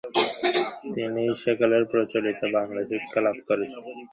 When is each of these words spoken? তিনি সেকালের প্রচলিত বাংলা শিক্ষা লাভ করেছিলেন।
তিনি 0.93 1.23
সেকালের 1.41 1.83
প্রচলিত 1.91 2.39
বাংলা 2.55 2.81
শিক্ষা 2.89 3.19
লাভ 3.25 3.37
করেছিলেন। 3.47 3.97